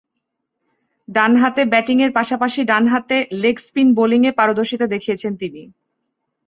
[1.07, 5.61] ডানহাতে ব্যাটিংয়ের পাশাপাশি ডানহাতে লেগ স্পিন বোলিংয়ে পারদর্শিতা দেখিয়েছেন তিনি।